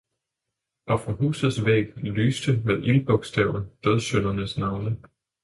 [0.85, 4.97] og fra husenes væg lyste med ildbogstaver dødsyndernes navne.